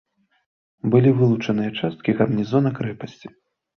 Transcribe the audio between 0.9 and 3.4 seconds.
Былі вылучаныя часткі гарнізона крэпасці.